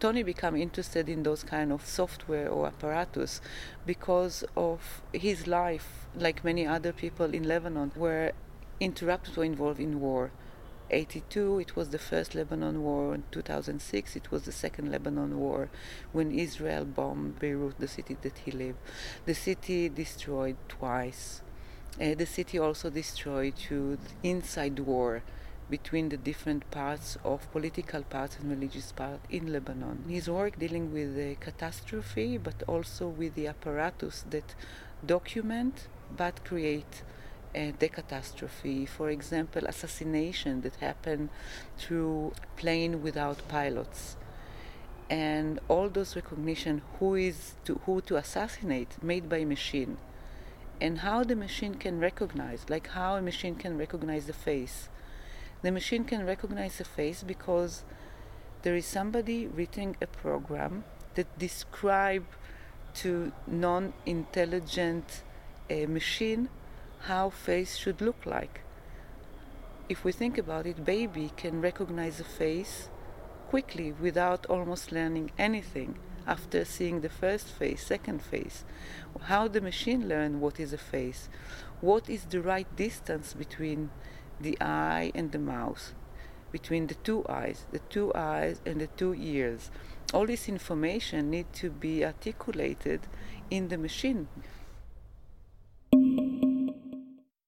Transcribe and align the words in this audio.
Tony 0.00 0.22
became 0.22 0.56
interested 0.56 1.08
in 1.08 1.22
those 1.22 1.42
kind 1.42 1.72
of 1.72 1.86
software 1.86 2.48
or 2.48 2.66
apparatus 2.66 3.40
because 3.86 4.44
of 4.56 5.02
his 5.12 5.46
life, 5.46 6.06
like 6.14 6.44
many 6.44 6.66
other 6.66 6.92
people 6.92 7.32
in 7.32 7.44
Lebanon, 7.44 7.92
were 7.96 8.32
interrupted 8.80 9.38
or 9.38 9.44
involved 9.44 9.80
in 9.80 10.00
war. 10.00 10.30
82 10.90 11.58
it 11.60 11.76
was 11.76 11.88
the 11.90 11.98
first 11.98 12.34
lebanon 12.34 12.82
war. 12.82 13.14
In 13.14 13.24
2006 13.30 14.16
it 14.16 14.30
was 14.30 14.42
the 14.42 14.52
second 14.52 14.90
lebanon 14.90 15.38
war 15.38 15.70
when 16.12 16.30
israel 16.30 16.84
bombed 16.84 17.38
beirut 17.38 17.78
the 17.78 17.88
city 17.88 18.16
that 18.22 18.38
he 18.38 18.50
lived. 18.50 18.78
The 19.24 19.34
city 19.34 19.88
destroyed 19.88 20.56
twice. 20.68 21.40
Uh, 22.00 22.14
the 22.14 22.26
city 22.26 22.58
also 22.58 22.90
destroyed 22.90 23.56
to 23.68 23.98
inside 24.22 24.78
war 24.80 25.22
between 25.70 26.10
the 26.10 26.16
different 26.16 26.70
parts 26.70 27.16
of 27.24 27.50
political 27.52 28.02
parts 28.02 28.36
and 28.38 28.50
religious 28.50 28.92
part 28.92 29.20
in 29.30 29.52
Lebanon. 29.52 30.04
His 30.08 30.28
work 30.28 30.58
dealing 30.58 30.92
with 30.92 31.16
the 31.16 31.36
catastrophe, 31.36 32.38
but 32.38 32.62
also 32.66 33.08
with 33.08 33.34
the 33.34 33.46
apparatus 33.46 34.24
that 34.30 34.54
document 35.04 35.88
but 36.16 36.44
create 36.44 37.02
uh, 37.56 37.72
the 37.78 37.88
catastrophe. 37.88 38.84
For 38.86 39.10
example, 39.10 39.64
assassination 39.66 40.60
that 40.62 40.76
happened 40.76 41.30
through 41.78 42.32
plane 42.56 43.02
without 43.02 43.46
pilots. 43.48 44.16
And 45.08 45.60
all 45.68 45.88
those 45.88 46.16
recognition 46.16 46.82
who 46.98 47.14
is 47.14 47.54
to 47.66 47.80
who 47.84 48.00
to 48.02 48.16
assassinate 48.16 49.02
made 49.02 49.28
by 49.28 49.44
machine 49.44 49.98
and 50.80 50.98
how 50.98 51.22
the 51.22 51.36
machine 51.36 51.74
can 51.74 52.00
recognize 52.00 52.64
like 52.68 52.88
how 52.88 53.14
a 53.14 53.22
machine 53.22 53.54
can 53.54 53.78
recognize 53.78 54.26
the 54.26 54.32
face 54.32 54.88
the 55.64 55.72
machine 55.72 56.04
can 56.04 56.26
recognize 56.26 56.78
a 56.78 56.84
face 56.84 57.22
because 57.22 57.84
there 58.62 58.76
is 58.76 58.84
somebody 58.84 59.46
writing 59.46 59.96
a 60.02 60.06
program 60.06 60.84
that 61.14 61.38
describe 61.38 62.26
to 62.92 63.32
non-intelligent 63.46 65.22
uh, 65.70 65.74
machine 65.88 66.50
how 67.08 67.30
face 67.30 67.76
should 67.76 68.02
look 68.02 68.26
like. 68.26 68.60
If 69.88 70.04
we 70.04 70.12
think 70.12 70.36
about 70.36 70.66
it, 70.66 70.84
baby 70.84 71.32
can 71.34 71.62
recognize 71.62 72.20
a 72.20 72.24
face 72.24 72.90
quickly 73.48 73.90
without 73.92 74.44
almost 74.46 74.92
learning 74.92 75.30
anything 75.38 75.98
after 76.26 76.66
seeing 76.66 77.00
the 77.00 77.08
first 77.08 77.46
face, 77.46 77.86
second 77.86 78.20
face. 78.22 78.64
How 79.22 79.48
the 79.48 79.62
machine 79.62 80.08
learn 80.08 80.40
what 80.40 80.60
is 80.60 80.74
a 80.74 80.78
face, 80.78 81.30
what 81.80 82.10
is 82.10 82.24
the 82.24 82.42
right 82.42 82.68
distance 82.76 83.32
between 83.32 83.88
the 84.40 84.56
eye 84.60 85.12
and 85.14 85.32
the 85.32 85.38
mouth, 85.38 85.94
between 86.52 86.86
the 86.86 86.94
two 86.94 87.24
eyes, 87.28 87.66
the 87.72 87.78
two 87.78 88.12
eyes 88.14 88.60
and 88.66 88.80
the 88.80 88.86
two 88.86 89.14
ears. 89.14 89.70
All 90.12 90.26
this 90.26 90.48
information 90.48 91.30
need 91.30 91.52
to 91.54 91.70
be 91.70 92.04
articulated 92.04 93.00
in 93.50 93.68
the 93.68 93.78
machine. 93.78 94.28